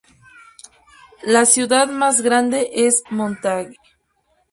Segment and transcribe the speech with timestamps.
[1.21, 3.77] La ciudad más grande es Montague.